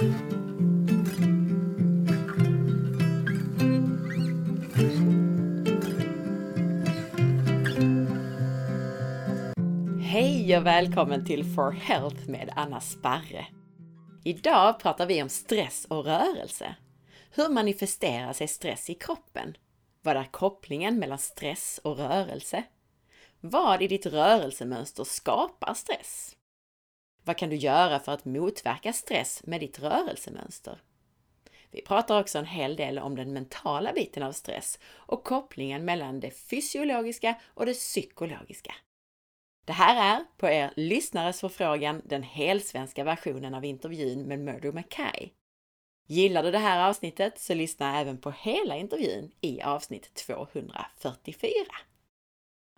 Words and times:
Hej 0.00 0.06
och 10.56 10.66
välkommen 10.66 11.24
till 11.26 11.44
For 11.44 11.70
Health 11.70 12.28
med 12.28 12.52
Anna 12.56 12.80
Sparre. 12.80 13.46
Idag 14.24 14.80
pratar 14.80 15.06
vi 15.06 15.22
om 15.22 15.28
stress 15.28 15.86
och 15.90 16.04
rörelse. 16.04 16.74
Hur 17.30 17.48
manifesterar 17.48 18.32
sig 18.32 18.48
stress 18.48 18.90
i 18.90 18.94
kroppen? 18.94 19.56
Vad 20.02 20.16
är 20.16 20.24
kopplingen 20.24 20.98
mellan 20.98 21.18
stress 21.18 21.80
och 21.84 21.96
rörelse? 21.96 22.64
Vad 23.40 23.82
i 23.82 23.88
ditt 23.88 24.06
rörelsemönster 24.06 25.04
skapar 25.04 25.74
stress? 25.74 26.36
Vad 27.24 27.36
kan 27.36 27.50
du 27.50 27.56
göra 27.56 28.00
för 28.00 28.12
att 28.12 28.24
motverka 28.24 28.92
stress 28.92 29.42
med 29.46 29.60
ditt 29.60 29.78
rörelsemönster? 29.78 30.78
Vi 31.70 31.82
pratar 31.82 32.20
också 32.20 32.38
en 32.38 32.46
hel 32.46 32.76
del 32.76 32.98
om 32.98 33.16
den 33.16 33.32
mentala 33.32 33.92
biten 33.92 34.22
av 34.22 34.32
stress 34.32 34.78
och 34.94 35.24
kopplingen 35.24 35.84
mellan 35.84 36.20
det 36.20 36.30
fysiologiska 36.30 37.34
och 37.54 37.66
det 37.66 37.74
psykologiska. 37.74 38.74
Det 39.64 39.72
här 39.72 40.16
är, 40.16 40.24
på 40.36 40.48
er 40.48 40.72
lyssnares 40.76 41.40
förfrågan, 41.40 42.02
den 42.04 42.22
helsvenska 42.22 43.04
versionen 43.04 43.54
av 43.54 43.64
intervjun 43.64 44.22
med 44.22 44.38
Murdo 44.38 44.72
Mackay. 44.72 45.30
Gillar 46.06 46.42
du 46.42 46.50
det 46.50 46.58
här 46.58 46.88
avsnittet 46.88 47.38
så 47.38 47.54
lyssna 47.54 48.00
även 48.00 48.18
på 48.18 48.30
hela 48.30 48.76
intervjun 48.76 49.32
i 49.40 49.62
avsnitt 49.62 50.14
244. 50.14 51.50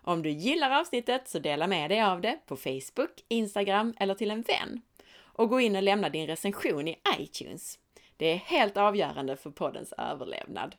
Om 0.05 0.21
du 0.21 0.29
gillar 0.29 0.79
avsnittet 0.79 1.27
så 1.27 1.39
dela 1.39 1.67
med 1.67 1.91
dig 1.91 2.01
av 2.01 2.21
det 2.21 2.39
på 2.45 2.57
Facebook, 2.57 3.23
Instagram 3.27 3.93
eller 3.97 4.15
till 4.15 4.31
en 4.31 4.41
vän. 4.41 4.81
Och 5.15 5.49
gå 5.49 5.59
in 5.59 5.75
och 5.75 5.83
lämna 5.83 6.09
din 6.09 6.27
recension 6.27 6.87
i 6.87 6.97
iTunes. 7.17 7.79
Det 8.17 8.25
är 8.25 8.35
helt 8.35 8.77
avgörande 8.77 9.37
för 9.37 9.51
poddens 9.51 9.93
överlevnad. 9.97 10.75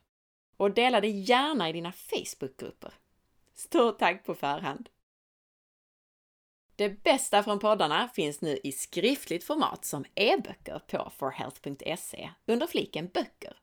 Och 0.57 0.71
dela 0.71 1.01
det 1.01 1.07
gärna 1.07 1.69
i 1.69 1.73
dina 1.73 1.91
Facebookgrupper. 1.91 2.93
Stort 3.53 3.99
tack 3.99 4.25
på 4.25 4.35
förhand! 4.35 4.89
Det 6.75 6.89
bästa 7.03 7.43
från 7.43 7.59
poddarna 7.59 8.09
finns 8.15 8.41
nu 8.41 8.59
i 8.63 8.71
skriftligt 8.71 9.43
format 9.43 9.85
som 9.85 10.05
e-böcker 10.15 10.81
på 10.87 11.11
forhealth.se 11.17 12.29
under 12.45 12.67
fliken 12.67 13.07
böcker. 13.07 13.57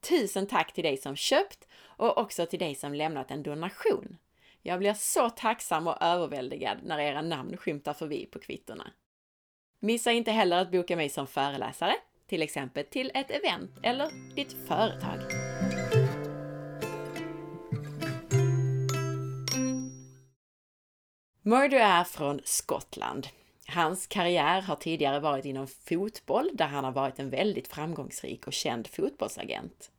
Tusen 0.00 0.46
tack 0.46 0.72
till 0.72 0.84
dig 0.84 0.96
som 0.96 1.16
köpt 1.16 1.68
och 1.82 2.18
också 2.18 2.46
till 2.46 2.58
dig 2.58 2.74
som 2.74 2.94
lämnat 2.94 3.30
en 3.30 3.42
donation. 3.42 4.18
Jag 4.62 4.78
blir 4.78 4.94
så 4.94 5.30
tacksam 5.30 5.86
och 5.86 6.02
överväldigad 6.02 6.78
när 6.82 6.98
era 6.98 7.22
namn 7.22 7.56
skymtar 7.56 7.92
förbi 7.92 8.26
på 8.26 8.38
kvittorna. 8.38 8.92
Missa 9.80 10.12
inte 10.12 10.30
heller 10.30 10.58
att 10.58 10.70
boka 10.70 10.96
mig 10.96 11.08
som 11.08 11.26
föreläsare, 11.26 11.94
till 12.26 12.42
exempel 12.42 12.84
till 12.84 13.10
ett 13.14 13.30
event 13.30 13.70
eller 13.82 14.34
ditt 14.34 14.52
företag. 14.68 15.18
Murdo 21.42 21.76
är 21.76 22.04
från 22.04 22.40
Skottland. 22.44 23.28
Hans 23.66 24.06
karriär 24.06 24.60
har 24.62 24.76
tidigare 24.76 25.20
varit 25.20 25.44
inom 25.44 25.66
fotboll 25.66 26.50
där 26.52 26.66
han 26.66 26.84
har 26.84 26.92
varit 26.92 27.18
en 27.18 27.30
väldigt 27.30 27.68
framgångsrik 27.68 28.46
och 28.46 28.52
känd 28.52 28.86
fotbollsagent. 28.86 29.90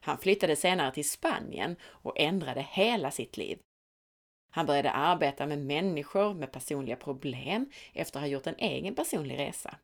Han 0.00 0.18
flyttade 0.18 0.56
senare 0.56 0.94
till 0.94 1.10
Spanien 1.10 1.76
och 1.84 2.20
ändrade 2.20 2.66
hela 2.70 3.10
sitt 3.10 3.36
liv. 3.36 3.58
Han 4.56 4.66
började 4.66 4.90
arbeta 4.90 5.46
med 5.46 5.58
människor 5.58 6.34
med 6.34 6.52
personliga 6.52 6.96
problem 6.96 7.70
efter 7.92 8.18
att 8.18 8.22
ha 8.22 8.28
gjort 8.28 8.46
en 8.46 8.58
egen 8.58 8.94
personlig 8.94 9.38
resa. 9.38 9.78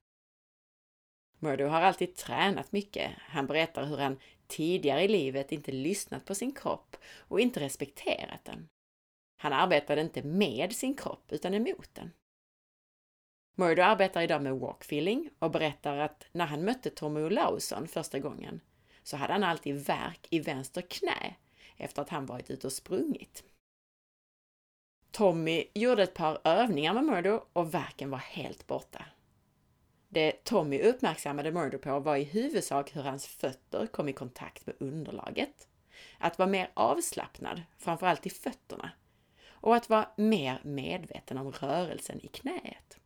Murdo 1.38 1.66
har 1.66 1.80
alltid 1.80 2.16
tränat 2.16 2.72
mycket. 2.72 3.10
Han 3.18 3.46
berättar 3.46 3.84
hur 3.84 3.96
han 3.96 4.18
tidigare 4.46 5.02
i 5.02 5.08
livet 5.08 5.52
inte 5.52 5.72
lyssnat 5.72 6.24
på 6.24 6.34
sin 6.34 6.52
kropp 6.52 6.96
och 7.18 7.40
inte 7.40 7.60
respekterat 7.60 8.44
den. 8.44 8.68
Han 9.36 9.52
arbetade 9.52 10.00
inte 10.00 10.22
med 10.22 10.72
sin 10.72 10.96
kropp 10.96 11.32
utan 11.32 11.54
emot 11.54 11.88
den. 11.92 12.12
Murdo 13.54 13.82
arbetar 13.82 14.22
idag 14.22 14.42
med 14.42 14.58
walkfeeling 14.58 15.30
och 15.38 15.50
berättar 15.50 15.96
att 15.96 16.26
när 16.32 16.46
han 16.46 16.64
mötte 16.64 16.90
Tommy 16.90 17.20
Olausson 17.20 17.88
första 17.88 18.18
gången 18.18 18.60
så 19.02 19.16
hade 19.16 19.32
han 19.32 19.44
alltid 19.44 19.86
värk 19.86 20.26
i 20.30 20.40
vänster 20.40 20.82
knä 20.82 21.34
efter 21.76 22.02
att 22.02 22.08
han 22.08 22.26
varit 22.26 22.50
ute 22.50 22.66
och 22.66 22.72
sprungit. 22.72 23.44
Tommy 25.12 25.64
gjorde 25.74 26.02
ett 26.02 26.14
par 26.14 26.38
övningar 26.44 26.94
med 26.94 27.04
Murdo 27.04 27.40
och 27.52 27.74
värken 27.74 28.10
var 28.10 28.18
helt 28.18 28.66
borta. 28.66 29.04
Det 30.08 30.44
Tommy 30.44 30.82
uppmärksammade 30.82 31.52
Murdo 31.52 31.78
på 31.78 32.00
var 32.00 32.16
i 32.16 32.24
huvudsak 32.24 32.96
hur 32.96 33.02
hans 33.02 33.26
fötter 33.26 33.86
kom 33.86 34.08
i 34.08 34.12
kontakt 34.12 34.66
med 34.66 34.76
underlaget. 34.78 35.68
Att 36.18 36.38
vara 36.38 36.48
mer 36.48 36.70
avslappnad, 36.74 37.62
framförallt 37.78 38.26
i 38.26 38.30
fötterna, 38.30 38.90
och 39.50 39.76
att 39.76 39.88
vara 39.88 40.08
mer 40.16 40.60
medveten 40.64 41.38
om 41.38 41.52
rörelsen 41.52 42.20
i 42.24 42.28
knäet. 42.28 42.98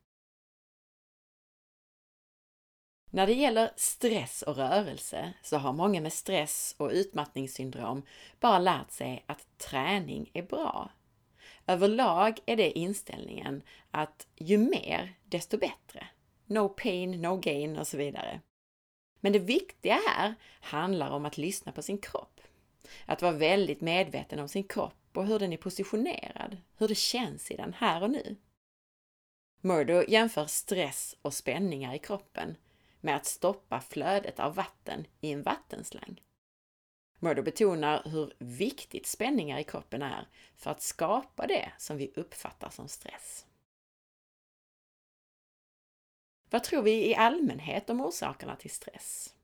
När 3.11 3.27
det 3.27 3.33
gäller 3.33 3.71
stress 3.77 4.43
och 4.43 4.57
rörelse 4.57 5.33
så 5.43 5.57
har 5.57 5.73
många 5.73 6.01
med 6.01 6.13
stress 6.13 6.75
och 6.79 6.91
utmattningssyndrom 6.91 8.03
bara 8.41 8.59
lärt 8.59 8.91
sig 8.91 9.25
att 9.27 9.59
träning 9.59 10.31
är 10.33 10.43
bra. 10.43 10.91
Överlag 11.67 12.39
är 12.47 12.57
det 12.57 12.79
inställningen 12.79 13.63
att 13.91 14.27
ju 14.37 14.59
mer, 14.59 15.15
desto 15.25 15.59
bättre. 15.59 16.09
No 16.47 16.69
pain, 16.69 17.23
no 17.23 17.37
gain 17.37 17.79
och 17.79 17.87
så 17.87 17.97
vidare. 17.97 18.41
Men 19.21 19.33
det 19.33 19.39
viktiga 19.39 20.01
här 20.07 20.35
handlar 20.61 21.11
om 21.11 21.25
att 21.25 21.39
lyssna 21.39 21.73
på 21.73 21.83
sin 21.83 21.99
kropp. 21.99 22.41
Att 23.07 23.23
vara 23.23 23.33
väldigt 23.33 23.81
medveten 23.81 24.39
om 24.39 24.49
sin 24.49 24.65
kropp 24.65 25.17
och 25.17 25.27
hur 25.27 25.39
den 25.39 25.53
är 25.53 25.57
positionerad, 25.57 26.57
hur 26.77 26.89
det 26.89 26.95
känns 26.95 27.51
i 27.51 27.57
den 27.57 27.75
här 27.75 28.03
och 28.03 28.11
nu. 28.11 28.37
Murdo 29.61 30.03
jämför 30.09 30.47
stress 30.47 31.17
och 31.23 31.35
spänningar 31.35 31.95
i 31.95 31.99
kroppen 31.99 32.57
med 33.01 33.17
att 33.17 33.27
stoppa 33.27 33.81
flödet 33.81 34.41
av 34.41 34.55
vatten 34.55 35.07
i 35.21 35.33
en 35.33 35.43
vattenslang. 35.43 36.21
Murdo 37.19 37.43
betonar 37.43 38.03
hur 38.05 38.33
viktigt 38.39 39.07
spänningar 39.07 39.59
i 39.59 39.65
kroppen 39.65 40.03
är 40.03 40.29
för 40.57 40.71
att 40.71 40.83
skapa 40.83 41.47
det 41.47 41.73
som 41.79 41.97
vi 41.97 42.13
uppfattar 42.17 42.71
som 42.71 42.89
stress. 42.89 43.47
Vad 46.51 46.65
tror 46.65 46.83
vi 46.83 47.11
i 47.11 47.15
allmänhet 47.15 47.91
om 47.91 48.01
orsakerna 48.01 48.57
till 48.57 48.71
stress? 48.71 49.35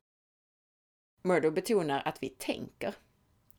Murdo 1.22 1.50
betonar 1.50 2.02
att 2.04 2.22
vi 2.22 2.28
tänker 2.28 2.94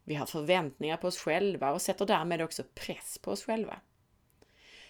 vi 0.04 0.16
har 0.16 0.26
förväntningar 0.26 0.98
på 0.98 1.08
oss 1.08 1.18
själva 1.18 1.72
och 1.72 1.82
sätter 1.82 2.06
därmed 2.06 2.42
också 2.42 2.64
press 2.74 3.18
på 3.18 3.32
oss 3.32 3.44
själva. 3.44 3.80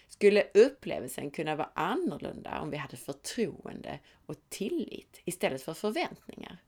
Skulle 0.08 0.50
upplevelsen 0.54 1.30
kunna 1.30 1.56
vara 1.56 1.70
annorlunda 1.74 2.60
om 2.60 2.70
vi 2.70 2.76
hade 2.76 2.96
förtroende 2.96 3.98
och 4.26 4.36
tillit 4.48 5.20
istället 5.24 5.62
för 5.62 5.74
förväntningar? 5.74 6.58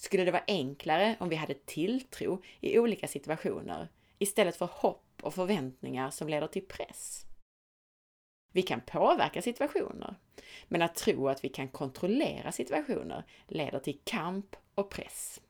Skulle 0.00 0.24
det 0.24 0.30
vara 0.30 0.44
enklare 0.46 1.16
om 1.20 1.28
vi 1.28 1.36
hade 1.36 1.54
tilltro 1.54 2.42
i 2.60 2.78
olika 2.78 3.08
situationer 3.08 3.88
istället 4.18 4.56
för 4.56 4.66
hopp 4.72 5.20
och 5.22 5.34
förväntningar 5.34 6.10
som 6.10 6.28
leder 6.28 6.46
till 6.46 6.66
press? 6.66 7.24
Vi 8.52 8.62
kan 8.62 8.80
påverka 8.80 9.42
situationer, 9.42 10.14
men 10.68 10.82
att 10.82 10.94
tro 10.94 11.28
att 11.28 11.44
vi 11.44 11.48
kan 11.48 11.68
kontrollera 11.68 12.52
situationer 12.52 13.24
leder 13.46 13.78
till 13.78 14.00
kamp 14.04 14.56
och 14.74 14.90
press. 14.90 15.40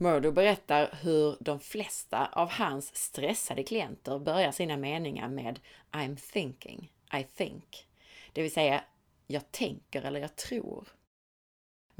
Murdo 0.00 0.32
berättar 0.32 0.98
hur 1.02 1.36
de 1.40 1.60
flesta 1.60 2.26
av 2.26 2.50
hans 2.50 2.96
stressade 2.96 3.62
klienter 3.62 4.18
börjar 4.18 4.52
sina 4.52 4.76
meningar 4.76 5.28
med 5.28 5.60
I'm 5.90 6.32
thinking, 6.32 6.92
I 7.14 7.24
think. 7.24 7.88
Det 8.32 8.42
vill 8.42 8.52
säga, 8.52 8.84
jag 9.26 9.52
tänker 9.52 10.02
eller 10.02 10.20
jag 10.20 10.36
tror. 10.36 10.88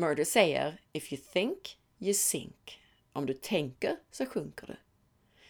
Murder 0.01 0.25
säger 0.25 0.81
If 0.93 1.13
you 1.13 1.23
think, 1.33 1.79
you 1.99 2.15
sink. 2.15 2.81
Om 3.13 3.27
du 3.27 3.35
tänker 3.35 3.97
så 4.11 4.27
sjunker 4.27 4.67
du. 4.67 4.77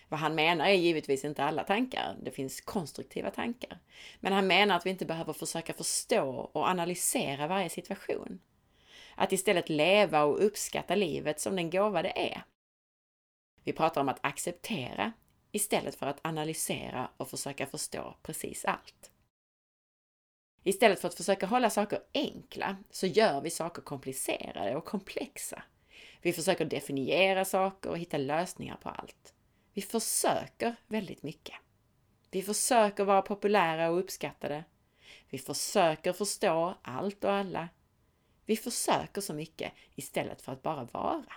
Vad 0.08 0.20
han 0.20 0.34
menar 0.34 0.66
är 0.66 0.74
givetvis 0.74 1.24
inte 1.24 1.44
alla 1.44 1.64
tankar, 1.64 2.16
det 2.22 2.30
finns 2.30 2.60
konstruktiva 2.60 3.30
tankar. 3.30 3.78
Men 4.20 4.32
han 4.32 4.46
menar 4.46 4.76
att 4.76 4.86
vi 4.86 4.90
inte 4.90 5.06
behöver 5.06 5.32
försöka 5.32 5.72
förstå 5.72 6.28
och 6.52 6.68
analysera 6.68 7.46
varje 7.46 7.68
situation. 7.68 8.40
Att 9.14 9.32
istället 9.32 9.68
leva 9.68 10.22
och 10.22 10.44
uppskatta 10.44 10.94
livet 10.94 11.40
som 11.40 11.56
den 11.56 11.70
gåva 11.70 12.02
det 12.02 12.32
är. 12.32 12.42
Vi 13.64 13.72
pratar 13.72 14.00
om 14.00 14.08
att 14.08 14.24
acceptera 14.24 15.12
istället 15.52 15.94
för 15.94 16.06
att 16.06 16.20
analysera 16.22 17.10
och 17.16 17.30
försöka 17.30 17.66
förstå 17.66 18.16
precis 18.22 18.64
allt. 18.64 19.10
Istället 20.64 21.00
för 21.00 21.08
att 21.08 21.14
försöka 21.14 21.46
hålla 21.46 21.70
saker 21.70 22.00
enkla 22.14 22.76
så 22.90 23.06
gör 23.06 23.40
vi 23.40 23.50
saker 23.50 23.82
komplicerade 23.82 24.76
och 24.76 24.84
komplexa. 24.84 25.62
Vi 26.22 26.32
försöker 26.32 26.64
definiera 26.64 27.44
saker 27.44 27.90
och 27.90 27.98
hitta 27.98 28.18
lösningar 28.18 28.76
på 28.76 28.88
allt. 28.88 29.34
Vi 29.72 29.82
försöker 29.82 30.76
väldigt 30.86 31.22
mycket. 31.22 31.54
Vi 32.30 32.42
försöker 32.42 33.04
vara 33.04 33.22
populära 33.22 33.90
och 33.90 33.98
uppskattade. 33.98 34.64
Vi 35.30 35.38
försöker 35.38 36.12
förstå 36.12 36.74
allt 36.82 37.24
och 37.24 37.32
alla 37.32 37.68
Vi 38.46 38.56
försöker 38.56 39.20
så 39.20 39.34
mycket 39.34 39.72
istället 39.94 40.42
för 40.42 40.52
att 40.52 40.62
bara 40.62 40.84
vara. 40.84 41.32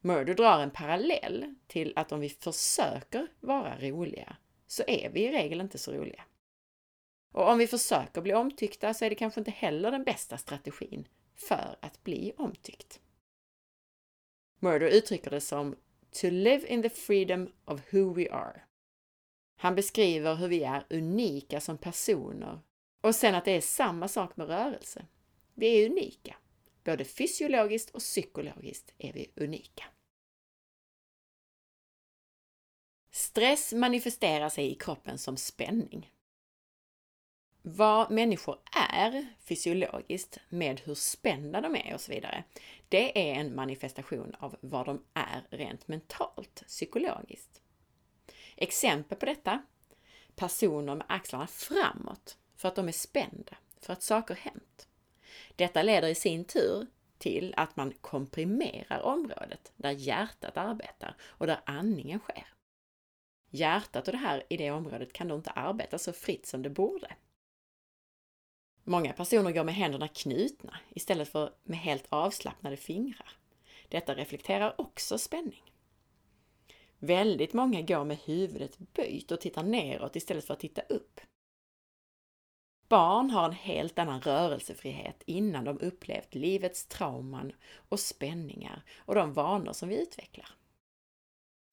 Murdo 0.00 0.34
drar 0.34 0.60
en 0.60 0.70
parallell 0.70 1.54
till 1.66 1.92
att 1.96 2.12
om 2.12 2.20
vi 2.20 2.28
försöker 2.28 3.28
vara 3.40 3.78
roliga 3.78 4.36
så 4.66 4.82
är 4.86 5.10
vi 5.10 5.20
i 5.20 5.32
regel 5.32 5.60
inte 5.60 5.78
så 5.78 5.92
roliga. 5.92 6.24
Och 7.32 7.48
om 7.48 7.58
vi 7.58 7.66
försöker 7.66 8.20
bli 8.20 8.34
omtyckta 8.34 8.94
så 8.94 9.04
är 9.04 9.10
det 9.10 9.16
kanske 9.16 9.40
inte 9.40 9.50
heller 9.50 9.90
den 9.90 10.04
bästa 10.04 10.38
strategin 10.38 11.08
för 11.34 11.78
att 11.82 12.04
bli 12.04 12.32
omtyckt. 12.36 13.00
Murder 14.60 14.88
uttrycker 14.88 15.30
det 15.30 15.40
som 15.40 15.76
to 16.10 16.26
live 16.30 16.66
in 16.66 16.82
the 16.82 16.90
freedom 16.90 17.52
of 17.64 17.80
who 17.92 18.14
we 18.14 18.30
are. 18.30 18.60
Han 19.56 19.74
beskriver 19.74 20.34
hur 20.34 20.48
vi 20.48 20.64
är 20.64 20.86
unika 20.90 21.60
som 21.60 21.78
personer 21.78 22.60
och 23.00 23.14
sen 23.14 23.34
att 23.34 23.44
det 23.44 23.52
är 23.52 23.60
samma 23.60 24.08
sak 24.08 24.36
med 24.36 24.46
rörelse. 24.46 25.06
Vi 25.54 25.66
är 25.66 25.90
unika. 25.90 26.36
Både 26.84 27.04
fysiologiskt 27.04 27.90
och 27.90 28.00
psykologiskt 28.00 28.94
är 28.98 29.12
vi 29.12 29.32
unika. 29.36 29.84
Stress 33.10 33.72
manifesterar 33.72 34.48
sig 34.48 34.70
i 34.70 34.74
kroppen 34.74 35.18
som 35.18 35.36
spänning. 35.36 36.12
Vad 37.70 38.10
människor 38.10 38.58
är 38.92 39.26
fysiologiskt 39.40 40.38
med 40.48 40.80
hur 40.80 40.94
spända 40.94 41.60
de 41.60 41.76
är 41.76 41.94
och 41.94 42.00
så 42.00 42.12
vidare, 42.12 42.44
det 42.88 43.30
är 43.30 43.40
en 43.40 43.54
manifestation 43.54 44.34
av 44.38 44.56
vad 44.60 44.86
de 44.86 45.04
är 45.14 45.46
rent 45.50 45.88
mentalt, 45.88 46.62
psykologiskt. 46.66 47.62
Exempel 48.56 49.18
på 49.18 49.26
detta? 49.26 49.62
Personer 50.34 50.94
med 50.94 51.06
axlarna 51.08 51.46
framåt 51.46 52.38
för 52.56 52.68
att 52.68 52.74
de 52.74 52.88
är 52.88 52.92
spända, 52.92 53.56
för 53.80 53.92
att 53.92 54.02
saker 54.02 54.34
hänt. 54.34 54.88
Detta 55.56 55.82
leder 55.82 56.08
i 56.08 56.14
sin 56.14 56.44
tur 56.44 56.86
till 57.18 57.54
att 57.56 57.76
man 57.76 57.92
komprimerar 58.00 59.00
området 59.00 59.72
där 59.76 59.90
hjärtat 59.90 60.56
arbetar 60.56 61.16
och 61.22 61.46
där 61.46 61.60
andningen 61.64 62.18
sker. 62.18 62.46
Hjärtat 63.50 64.08
och 64.08 64.12
det 64.12 64.18
här 64.18 64.42
i 64.48 64.56
det 64.56 64.70
området 64.70 65.12
kan 65.12 65.28
då 65.28 65.34
inte 65.34 65.50
arbeta 65.50 65.98
så 65.98 66.12
fritt 66.12 66.46
som 66.46 66.62
det 66.62 66.70
borde. 66.70 67.14
Många 68.88 69.12
personer 69.12 69.52
går 69.52 69.64
med 69.64 69.74
händerna 69.74 70.08
knutna 70.08 70.76
istället 70.90 71.28
för 71.28 71.52
med 71.62 71.78
helt 71.78 72.06
avslappnade 72.08 72.76
fingrar. 72.76 73.32
Detta 73.88 74.14
reflekterar 74.14 74.80
också 74.80 75.18
spänning. 75.18 75.72
Väldigt 76.98 77.52
många 77.52 77.82
går 77.82 78.04
med 78.04 78.18
huvudet 78.24 78.78
böjt 78.78 79.32
och 79.32 79.40
tittar 79.40 79.62
neråt 79.62 80.16
istället 80.16 80.44
för 80.44 80.54
att 80.54 80.60
titta 80.60 80.82
upp. 80.82 81.20
Barn 82.88 83.30
har 83.30 83.44
en 83.44 83.52
helt 83.52 83.98
annan 83.98 84.20
rörelsefrihet 84.20 85.22
innan 85.26 85.64
de 85.64 85.80
upplevt 85.80 86.34
livets 86.34 86.86
trauman 86.86 87.52
och 87.88 88.00
spänningar 88.00 88.82
och 88.98 89.14
de 89.14 89.32
vanor 89.32 89.72
som 89.72 89.88
vi 89.88 90.02
utvecklar. 90.02 90.48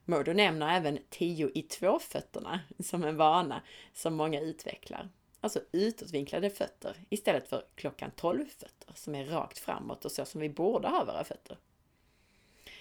Murdo 0.06 0.34
nämner 0.34 0.78
även 0.78 1.00
tio 1.10 1.52
i 1.54 1.62
två-fötterna 1.62 2.60
som 2.80 3.04
en 3.04 3.18
vana 3.18 3.62
som 3.94 4.16
många 4.16 4.40
utvecklar. 4.40 5.10
Alltså 5.46 5.62
utåtvinklade 5.72 6.50
fötter 6.50 6.98
istället 7.10 7.48
för 7.48 7.66
klockan 7.76 8.12
12-fötter 8.16 8.94
som 8.96 9.16
är 9.16 9.26
rakt 9.26 9.58
framåt 9.58 10.06
och 10.06 10.12
så 10.12 10.26
som 10.26 10.42
vi 10.42 10.50
borde 10.50 10.88
ha 10.88 11.06
våra 11.06 11.24
fötter. 11.24 11.58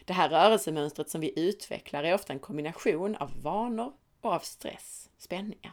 Det 0.05 0.13
här 0.13 0.29
rörelsemönstret 0.29 1.11
som 1.11 1.21
vi 1.21 1.49
utvecklar 1.49 2.05
är 2.05 2.15
ofta 2.15 2.33
en 2.33 2.39
kombination 2.39 3.17
av 3.17 3.43
vanor 3.43 3.93
och 4.21 4.33
av 4.33 4.39
stress, 4.39 5.11
spänningar. 5.19 5.73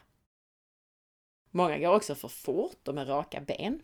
Många 1.51 1.77
går 1.77 1.95
också 1.95 2.15
för 2.15 2.27
fort 2.27 2.87
och 2.87 2.95
med 2.95 3.09
raka 3.09 3.41
ben. 3.41 3.81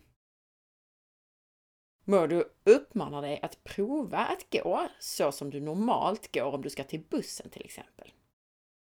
Murdo 2.04 2.44
uppmanar 2.64 3.22
dig 3.22 3.40
att 3.42 3.64
prova 3.64 4.18
att 4.18 4.50
gå 4.50 4.88
så 5.00 5.32
som 5.32 5.50
du 5.50 5.60
normalt 5.60 6.34
går 6.34 6.54
om 6.54 6.62
du 6.62 6.70
ska 6.70 6.84
till 6.84 7.04
bussen 7.08 7.50
till 7.50 7.64
exempel. 7.64 8.12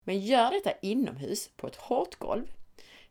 Men 0.04 0.20
gör 0.20 0.50
detta 0.50 0.78
inomhus 0.78 1.50
på 1.56 1.66
ett 1.66 1.76
hårt 1.76 2.16
golv. 2.16 2.52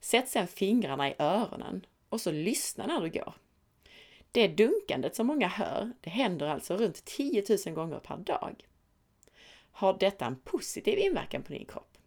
Sätt 0.02 0.30
sedan 0.30 0.48
fingrarna 0.48 1.10
i 1.10 1.16
öronen 1.20 1.86
och 2.10 2.22
så 2.22 2.32
lyssna 2.32 2.88
när 2.88 3.02
du 3.02 3.10
går. 3.10 3.34
Det 4.32 4.48
dunkandet 4.48 5.16
som 5.16 5.28
många 5.28 5.48
hör, 5.48 5.92
det 6.02 6.10
händer 6.10 6.48
alltså 6.48 6.78
runt 6.78 7.06
10 7.06 7.44
000 7.66 7.76
gånger 7.76 8.00
per 8.00 8.18
dag. 8.18 8.68
Har 9.72 9.98
detta 10.00 10.26
en 10.26 10.40
positiv 10.40 11.00
inverkan 11.00 11.44
på 11.44 11.54
din 11.54 11.66
kropp? 11.66 11.98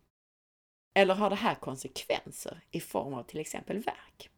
Eller 0.95 1.15
har 1.15 1.31
det 1.31 1.37
här 1.37 1.55
konsekvenser 1.55 2.61
i 2.71 2.81
form 2.81 3.15
av 3.15 3.23
till 3.23 3.41
exempel 3.41 3.79
värk? 3.79 4.31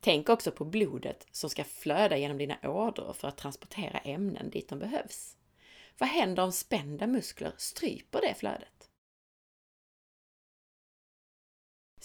Tänk 0.00 0.28
också 0.28 0.50
på 0.50 0.64
blodet 0.64 1.26
som 1.30 1.50
ska 1.50 1.64
flöda 1.64 2.16
genom 2.16 2.38
dina 2.38 2.58
ådror 2.62 3.12
för 3.12 3.28
att 3.28 3.38
transportera 3.38 3.98
ämnen 3.98 4.50
dit 4.50 4.68
de 4.68 4.78
behövs. 4.78 5.36
Vad 5.98 6.08
händer 6.08 6.42
om 6.42 6.52
spända 6.52 7.06
muskler 7.06 7.52
stryper 7.56 8.20
det 8.20 8.34
flödet? 8.34 8.85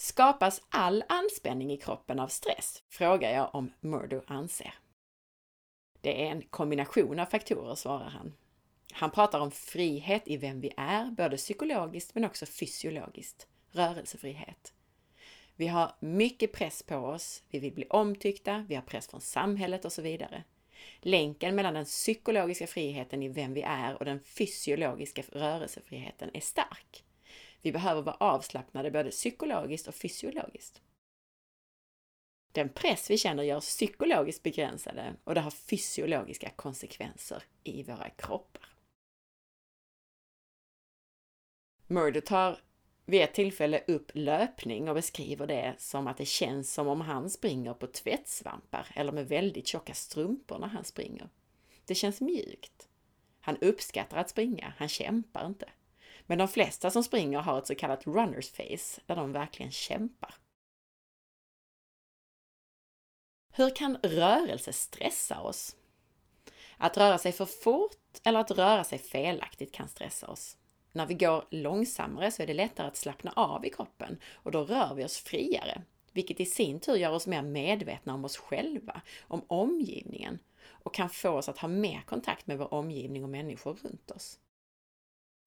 Skapas 0.02 0.62
all 0.68 1.04
anspänning 1.08 1.72
i 1.72 1.76
kroppen 1.76 2.20
av 2.20 2.28
stress? 2.28 2.82
Frågar 2.88 3.30
jag 3.30 3.54
om 3.54 3.72
Murdo 3.80 4.22
anser. 4.26 4.74
Det 6.00 6.26
är 6.26 6.30
en 6.30 6.42
kombination 6.42 7.18
av 7.18 7.26
faktorer, 7.26 7.74
svarar 7.74 8.08
han. 8.08 8.34
Han 8.92 9.10
pratar 9.10 9.40
om 9.40 9.50
frihet 9.50 10.22
i 10.26 10.36
vem 10.36 10.60
vi 10.60 10.72
är, 10.76 11.10
både 11.10 11.36
psykologiskt 11.36 12.14
men 12.14 12.24
också 12.24 12.46
fysiologiskt. 12.46 13.46
Rörelsefrihet. 13.70 14.72
Vi 15.56 15.66
har 15.66 15.92
mycket 16.00 16.52
press 16.52 16.82
på 16.82 16.96
oss, 16.96 17.42
vi 17.50 17.58
vill 17.58 17.74
bli 17.74 17.86
omtyckta, 17.90 18.64
vi 18.68 18.74
har 18.74 18.82
press 18.82 19.08
från 19.08 19.20
samhället 19.20 19.84
och 19.84 19.92
så 19.92 20.02
vidare. 20.02 20.44
Länken 21.00 21.54
mellan 21.54 21.74
den 21.74 21.84
psykologiska 21.84 22.66
friheten 22.66 23.22
i 23.22 23.28
vem 23.28 23.54
vi 23.54 23.62
är 23.62 23.98
och 23.98 24.04
den 24.04 24.20
fysiologiska 24.20 25.22
rörelsefriheten 25.32 26.30
är 26.34 26.40
stark. 26.40 27.04
Vi 27.62 27.72
behöver 27.72 28.02
vara 28.02 28.16
avslappnade 28.16 28.90
både 28.90 29.10
psykologiskt 29.10 29.88
och 29.88 29.94
fysiologiskt. 29.94 30.82
Den 32.52 32.68
press 32.68 33.10
vi 33.10 33.18
känner 33.18 33.42
gör 33.42 33.56
oss 33.56 33.68
psykologiskt 33.68 34.42
begränsade 34.42 35.16
och 35.24 35.34
det 35.34 35.40
har 35.40 35.50
fysiologiska 35.50 36.50
konsekvenser 36.50 37.42
i 37.64 37.82
våra 37.82 38.10
kroppar. 38.10 38.68
Murdo 41.86 42.20
tar 42.20 42.58
vid 43.06 43.22
ett 43.22 43.34
tillfälle 43.34 43.84
upp 43.86 44.10
löpning 44.14 44.88
och 44.88 44.94
beskriver 44.94 45.46
det 45.46 45.74
som 45.78 46.06
att 46.06 46.16
det 46.16 46.26
känns 46.26 46.72
som 46.72 46.88
om 46.88 47.00
han 47.00 47.30
springer 47.30 47.74
på 47.74 47.86
tvättsvampar 47.86 48.86
eller 48.94 49.12
med 49.12 49.28
väldigt 49.28 49.66
tjocka 49.66 49.94
strumpor 49.94 50.58
när 50.58 50.68
han 50.68 50.84
springer. 50.84 51.28
Det 51.84 51.94
känns 51.94 52.20
mjukt. 52.20 52.88
Han 53.40 53.56
uppskattar 53.56 54.16
att 54.16 54.30
springa, 54.30 54.74
han 54.76 54.88
kämpar 54.88 55.46
inte. 55.46 55.68
Men 56.26 56.38
de 56.38 56.48
flesta 56.48 56.90
som 56.90 57.04
springer 57.04 57.38
har 57.38 57.58
ett 57.58 57.66
så 57.66 57.74
kallat 57.74 58.06
runners 58.06 58.50
face, 58.50 59.00
där 59.06 59.16
de 59.16 59.32
verkligen 59.32 59.72
kämpar. 59.72 60.34
Hur 63.54 63.76
kan 63.76 63.96
rörelse 63.96 64.72
stressa 64.72 65.40
oss? 65.40 65.76
Att 66.76 66.96
röra 66.96 67.18
sig 67.18 67.32
för 67.32 67.44
fort 67.44 68.20
eller 68.24 68.40
att 68.40 68.50
röra 68.50 68.84
sig 68.84 68.98
felaktigt 68.98 69.72
kan 69.72 69.88
stressa 69.88 70.28
oss. 70.28 70.56
När 70.92 71.06
vi 71.06 71.14
går 71.14 71.44
långsammare 71.50 72.30
så 72.30 72.42
är 72.42 72.46
det 72.46 72.54
lättare 72.54 72.86
att 72.86 72.96
slappna 72.96 73.32
av 73.36 73.66
i 73.66 73.70
kroppen 73.70 74.18
och 74.32 74.50
då 74.50 74.64
rör 74.64 74.94
vi 74.94 75.04
oss 75.04 75.18
friare, 75.18 75.82
vilket 76.12 76.40
i 76.40 76.46
sin 76.46 76.80
tur 76.80 76.94
gör 76.94 77.10
oss 77.10 77.26
mer 77.26 77.42
medvetna 77.42 78.14
om 78.14 78.24
oss 78.24 78.36
själva, 78.36 79.00
om 79.20 79.44
omgivningen 79.46 80.38
och 80.64 80.94
kan 80.94 81.10
få 81.10 81.30
oss 81.30 81.48
att 81.48 81.58
ha 81.58 81.68
mer 81.68 82.02
kontakt 82.06 82.46
med 82.46 82.58
vår 82.58 82.74
omgivning 82.74 83.24
och 83.24 83.30
människor 83.30 83.74
runt 83.74 84.10
oss. 84.10 84.38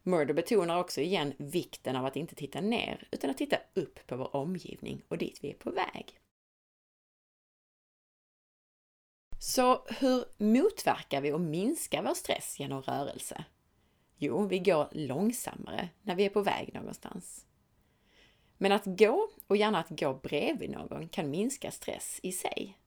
Murder 0.08 0.34
betonar 0.34 0.80
också 0.80 1.02
igen 1.02 1.34
vikten 1.38 1.96
av 1.96 2.06
att 2.06 2.16
inte 2.16 2.36
titta 2.36 2.62
ner 2.62 3.08
utan 3.12 3.30
att 3.30 3.38
titta 3.38 3.58
upp 3.74 4.08
på 4.08 4.16
vår 4.18 4.36
omgivning 4.36 5.02
och 5.08 5.18
dit 5.18 5.40
vi 5.42 5.50
är 5.50 5.54
på 5.54 5.72
väg. 5.72 6.20
Så 9.40 9.86
hur 10.00 10.26
motverkar 10.38 11.22
vi 11.22 11.32
och 11.32 11.42
minskar 11.42 12.04
vår 12.04 12.14
stress 12.14 12.60
genom 12.60 12.82
rörelse? 12.82 13.46
Jo, 14.18 14.48
vi 14.48 14.60
går 14.60 14.90
långsammare 14.92 15.90
när 16.02 16.16
vi 16.16 16.26
är 16.26 16.30
på 16.30 16.42
väg 16.42 16.74
någonstans. 16.74 17.46
Men 18.58 18.72
att 18.72 18.86
gå, 18.86 19.30
och 19.48 19.58
gärna 19.58 19.80
att 19.80 20.00
gå 20.00 20.14
bredvid 20.14 20.70
någon, 20.70 21.10
kan 21.10 21.30
minska 21.30 21.72
stress 21.72 22.20
i 22.24 22.32
sig. 22.32 22.78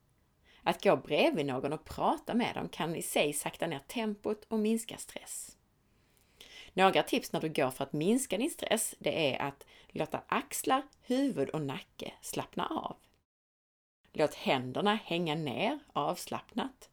Att 0.63 0.85
gå 0.85 0.97
bredvid 0.97 1.47
någon 1.47 1.73
och 1.73 1.85
prata 1.85 2.35
med 2.35 2.55
dem 2.55 2.69
kan 2.69 2.97
i 2.97 3.03
sig 3.03 3.33
sakta 3.33 3.67
ner 3.67 3.81
tempot 3.87 4.45
och 4.45 4.59
minska 4.59 4.97
stress. 4.97 5.58
Några 6.79 7.03
tips 7.03 7.33
när 7.33 7.41
du 7.41 7.49
går 7.49 7.71
för 7.71 7.85
att 7.85 7.93
minska 7.93 8.39
din 8.39 8.51
stress, 8.51 8.95
det 8.99 9.35
är 9.35 9.43
att 9.43 9.67
låta 9.89 10.23
axlar, 10.29 10.83
huvud 11.01 11.49
och 11.49 11.61
nacke 11.61 12.13
slappna 12.23 12.67
av. 12.67 12.97
Låt 14.13 14.35
händerna 14.35 14.95
hänga 14.95 15.35
ner 15.35 15.79
avslappnat. 15.93 16.91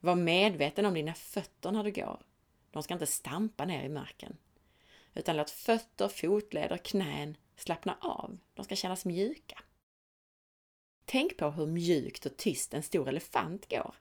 Var 0.00 0.14
medveten 0.14 0.86
om 0.86 0.94
dina 0.94 1.14
fötter 1.14 1.72
när 1.72 1.84
du 1.84 1.90
går. 1.90 2.22
De 2.70 2.82
ska 2.82 2.94
inte 2.94 3.06
stampa 3.06 3.64
ner 3.64 3.84
i 3.84 3.88
marken. 3.88 4.36
Utan 5.14 5.36
låt 5.36 5.50
fötter, 5.50 6.08
fotleder, 6.08 6.76
knän 6.76 7.36
slappna 7.56 7.96
av. 8.00 8.38
De 8.54 8.64
ska 8.64 8.76
kännas 8.76 9.04
mjuka. 9.04 9.62
Tänk 11.04 11.36
på 11.36 11.50
hur 11.50 11.66
mjukt 11.66 12.26
och 12.26 12.36
tyst 12.36 12.74
en 12.74 12.82
stor 12.82 13.08
elefant 13.08 13.70
går. 13.70 13.94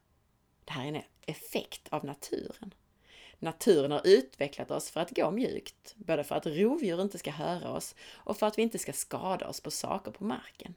Det 0.65 0.72
här 0.72 0.86
är 0.86 0.93
en 0.93 1.03
effekt 1.22 1.88
av 1.89 2.05
naturen. 2.05 2.74
Naturen 3.39 3.91
har 3.91 4.01
utvecklat 4.07 4.71
oss 4.71 4.89
för 4.89 5.01
att 5.01 5.15
gå 5.15 5.31
mjukt, 5.31 5.95
både 5.97 6.23
för 6.23 6.35
att 6.35 6.45
rovdjur 6.45 7.01
inte 7.01 7.17
ska 7.17 7.31
höra 7.31 7.71
oss 7.71 7.95
och 8.13 8.37
för 8.37 8.47
att 8.47 8.57
vi 8.57 8.61
inte 8.61 8.79
ska 8.79 8.93
skada 8.93 9.47
oss 9.47 9.61
på 9.61 9.71
saker 9.71 10.11
på 10.11 10.23
marken. 10.23 10.75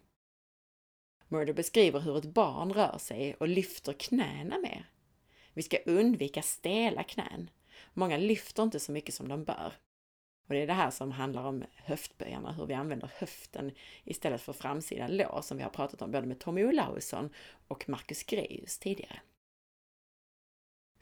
Murder 1.28 1.52
beskriver 1.52 2.00
hur 2.00 2.18
ett 2.18 2.24
barn 2.24 2.72
rör 2.72 2.98
sig 2.98 3.34
och 3.34 3.48
lyfter 3.48 3.92
knäna 3.92 4.58
mer. 4.58 4.90
Vi 5.52 5.62
ska 5.62 5.76
undvika 5.86 6.42
stela 6.42 7.02
knän. 7.02 7.50
Många 7.94 8.16
lyfter 8.16 8.62
inte 8.62 8.80
så 8.80 8.92
mycket 8.92 9.14
som 9.14 9.28
de 9.28 9.44
bör. 9.44 9.72
Och 10.48 10.54
det 10.54 10.60
är 10.60 10.66
det 10.66 10.72
här 10.72 10.90
som 10.90 11.12
handlar 11.12 11.44
om 11.44 11.64
höftböjarna, 11.76 12.52
hur 12.52 12.66
vi 12.66 12.74
använder 12.74 13.10
höften 13.14 13.72
istället 14.04 14.40
för 14.40 14.52
framsida 14.52 15.08
lår 15.08 15.40
som 15.42 15.56
vi 15.56 15.62
har 15.62 15.70
pratat 15.70 16.02
om 16.02 16.10
både 16.10 16.26
med 16.26 16.38
Tommy 16.38 16.64
Olausson 16.64 17.30
och 17.68 17.88
Marcus 17.88 18.22
Greus 18.22 18.78
tidigare. 18.78 19.20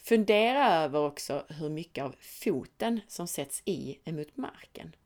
Fundera 0.07 0.75
över 0.75 1.01
också 1.01 1.47
hur 1.49 1.69
mycket 1.69 2.05
av 2.05 2.15
foten 2.21 3.01
som 3.09 3.27
sätts 3.27 3.63
i 3.65 3.99
emot 4.05 4.37
marken. 4.37 4.97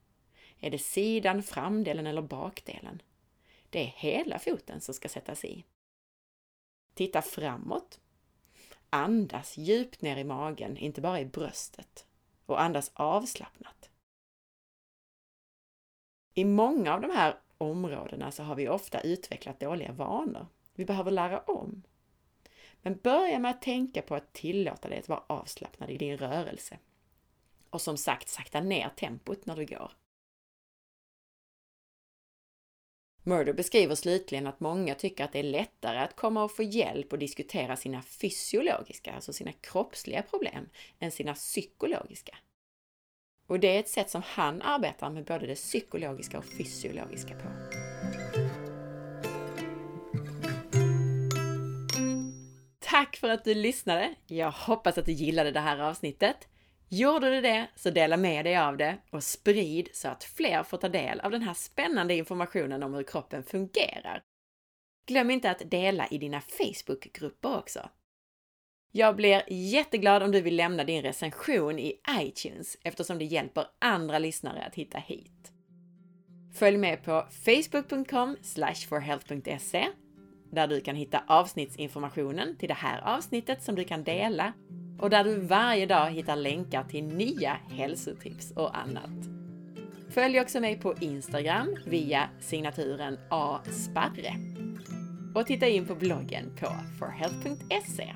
Är 0.58 0.70
det 0.70 0.78
sidan, 0.78 1.42
framdelen 1.42 2.06
eller 2.06 2.22
bakdelen? 2.22 3.02
Det 3.70 3.78
är 3.78 3.86
hela 3.96 4.38
foten 4.38 4.80
som 4.80 4.94
ska 4.94 5.08
sättas 5.08 5.44
i. 5.44 5.64
Titta 6.94 7.22
framåt. 7.22 8.00
Andas 8.90 9.58
djupt 9.58 10.02
ner 10.02 10.16
i 10.16 10.24
magen, 10.24 10.76
inte 10.76 11.00
bara 11.00 11.20
i 11.20 11.24
bröstet. 11.24 12.06
Och 12.46 12.60
andas 12.60 12.90
avslappnat. 12.94 13.90
I 16.34 16.44
många 16.44 16.94
av 16.94 17.00
de 17.00 17.10
här 17.10 17.38
områdena 17.58 18.32
så 18.32 18.42
har 18.42 18.54
vi 18.54 18.68
ofta 18.68 19.00
utvecklat 19.00 19.60
dåliga 19.60 19.92
vanor. 19.92 20.46
Vi 20.74 20.84
behöver 20.84 21.10
lära 21.10 21.40
om. 21.40 21.82
Men 22.82 22.96
börja 22.96 23.38
med 23.38 23.50
att 23.50 23.62
tänka 23.62 24.02
på 24.02 24.14
att 24.14 24.32
tillåta 24.32 24.88
dig 24.88 24.98
att 24.98 25.08
vara 25.08 25.22
avslappnad 25.26 25.90
i 25.90 25.96
din 25.96 26.16
rörelse. 26.16 26.78
Och 27.70 27.80
som 27.80 27.96
sagt, 27.96 28.28
sakta 28.28 28.60
ner 28.60 28.88
tempot 28.88 29.46
när 29.46 29.56
du 29.56 29.64
går. 29.66 29.92
Murdo 33.22 33.52
beskriver 33.52 33.94
slutligen 33.94 34.46
att 34.46 34.60
många 34.60 34.94
tycker 34.94 35.24
att 35.24 35.32
det 35.32 35.38
är 35.38 35.42
lättare 35.42 35.98
att 35.98 36.16
komma 36.16 36.44
och 36.44 36.56
få 36.56 36.62
hjälp 36.62 37.12
och 37.12 37.18
diskutera 37.18 37.76
sina 37.76 38.02
fysiologiska, 38.02 39.12
alltså 39.12 39.32
sina 39.32 39.52
kroppsliga 39.52 40.22
problem, 40.22 40.68
än 40.98 41.10
sina 41.10 41.34
psykologiska. 41.34 42.36
Och 43.46 43.60
det 43.60 43.76
är 43.76 43.80
ett 43.80 43.88
sätt 43.88 44.10
som 44.10 44.22
han 44.24 44.62
arbetar 44.62 45.10
med 45.10 45.24
både 45.24 45.46
det 45.46 45.54
psykologiska 45.54 46.38
och 46.38 46.44
fysiologiska 46.44 47.34
på. 47.34 47.48
Tack 53.00 53.16
för 53.16 53.28
att 53.28 53.44
du 53.44 53.54
lyssnade! 53.54 54.14
Jag 54.26 54.50
hoppas 54.50 54.98
att 54.98 55.06
du 55.06 55.12
gillade 55.12 55.50
det 55.50 55.60
här 55.60 55.78
avsnittet. 55.78 56.48
Gjorde 56.88 57.30
du 57.30 57.40
det, 57.40 57.68
så 57.76 57.90
dela 57.90 58.16
med 58.16 58.44
dig 58.44 58.56
av 58.56 58.76
det 58.76 58.98
och 59.10 59.24
sprid 59.24 59.88
så 59.92 60.08
att 60.08 60.24
fler 60.24 60.62
får 60.62 60.76
ta 60.76 60.88
del 60.88 61.20
av 61.20 61.30
den 61.30 61.42
här 61.42 61.54
spännande 61.54 62.14
informationen 62.14 62.82
om 62.82 62.94
hur 62.94 63.02
kroppen 63.02 63.42
fungerar. 63.42 64.22
Glöm 65.06 65.30
inte 65.30 65.50
att 65.50 65.70
dela 65.70 66.08
i 66.08 66.18
dina 66.18 66.40
Facebookgrupper 66.40 67.58
också. 67.58 67.88
Jag 68.92 69.16
blir 69.16 69.42
jätteglad 69.48 70.22
om 70.22 70.32
du 70.32 70.40
vill 70.40 70.56
lämna 70.56 70.84
din 70.84 71.02
recension 71.02 71.78
i 71.78 72.00
iTunes 72.20 72.76
eftersom 72.82 73.18
det 73.18 73.24
hjälper 73.24 73.66
andra 73.78 74.18
lyssnare 74.18 74.62
att 74.62 74.74
hitta 74.74 74.98
hit. 74.98 75.52
Följ 76.54 76.76
med 76.76 77.04
på 77.04 77.26
facebook.com 77.44 78.36
forhealth.se 78.88 79.86
där 80.50 80.66
du 80.66 80.80
kan 80.80 80.96
hitta 80.96 81.22
avsnittsinformationen 81.26 82.56
till 82.56 82.68
det 82.68 82.74
här 82.74 83.00
avsnittet 83.16 83.62
som 83.62 83.74
du 83.74 83.84
kan 83.84 84.04
dela 84.04 84.52
och 84.98 85.10
där 85.10 85.24
du 85.24 85.40
varje 85.40 85.86
dag 85.86 86.10
hittar 86.10 86.36
länkar 86.36 86.84
till 86.84 87.04
nya 87.04 87.56
hälsotips 87.70 88.50
och 88.50 88.78
annat. 88.78 89.10
Följ 90.10 90.40
också 90.40 90.60
mig 90.60 90.80
på 90.80 90.94
Instagram 91.00 91.76
via 91.86 92.28
signaturen 92.40 93.18
asparre 93.28 94.34
och 95.34 95.46
titta 95.46 95.68
in 95.68 95.86
på 95.86 95.94
bloggen 95.94 96.56
på 96.60 96.66
forhealth.se. 96.98 98.14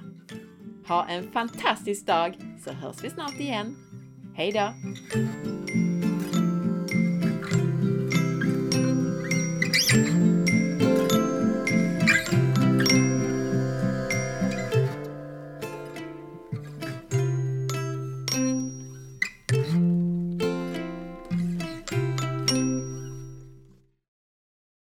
Ha 0.89 1.07
en 1.09 1.33
fantastisk 1.33 2.07
dag 2.07 2.39
så 2.65 2.73
hörs 2.73 3.05
vi 3.05 3.11
snart 3.11 3.41
igen. 3.41 3.77
Hejdå! 4.37 4.73